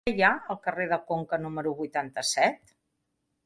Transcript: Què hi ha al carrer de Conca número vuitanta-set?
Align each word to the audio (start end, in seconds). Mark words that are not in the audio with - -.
Què 0.09 0.11
hi 0.17 0.23
ha 0.27 0.29
al 0.53 0.57
carrer 0.67 0.87
de 0.93 0.99
Conca 1.11 1.39
número 1.43 1.75
vuitanta-set? 1.85 2.77